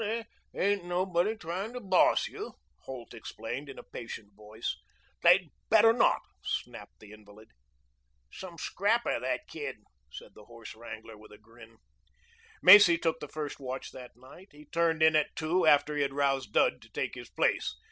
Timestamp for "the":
6.99-7.11, 10.33-10.45, 13.19-13.27